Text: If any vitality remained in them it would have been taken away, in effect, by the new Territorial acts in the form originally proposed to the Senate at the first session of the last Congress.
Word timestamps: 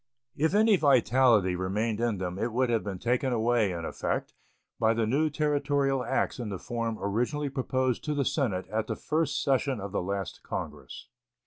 If 0.35 0.55
any 0.55 0.77
vitality 0.77 1.55
remained 1.55 1.99
in 1.99 2.17
them 2.17 2.39
it 2.39 2.51
would 2.51 2.71
have 2.71 2.83
been 2.83 2.97
taken 2.97 3.31
away, 3.31 3.71
in 3.71 3.85
effect, 3.85 4.33
by 4.79 4.95
the 4.95 5.05
new 5.05 5.29
Territorial 5.29 6.03
acts 6.03 6.39
in 6.39 6.49
the 6.49 6.57
form 6.57 6.97
originally 6.99 7.49
proposed 7.49 8.03
to 8.05 8.15
the 8.15 8.25
Senate 8.25 8.67
at 8.69 8.87
the 8.87 8.95
first 8.95 9.43
session 9.43 9.79
of 9.79 9.91
the 9.91 10.01
last 10.01 10.41
Congress. 10.41 11.07